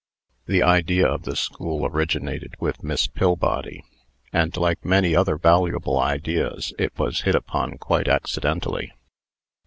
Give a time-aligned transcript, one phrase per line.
[0.47, 3.83] The idea of this school originated with Miss Pillbody;
[4.33, 8.93] and, like many other valuable ideas, it was hit upon quite accidentally.